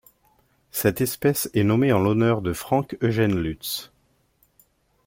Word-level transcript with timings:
Cette 0.71 0.99
espèce 0.99 1.47
est 1.53 1.63
nommée 1.63 1.93
en 1.93 1.99
l'honneur 1.99 2.41
de 2.41 2.53
Frank 2.53 2.97
Eugene 3.03 3.37
Lutz. 3.39 3.91